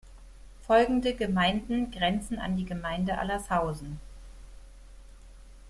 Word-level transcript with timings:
Folgende 0.65 1.13
Gemeinden 1.13 1.91
grenzen 1.91 2.39
an 2.39 2.57
die 2.57 2.65
Gemeinde 2.65 3.19
Allershausen. 3.19 3.99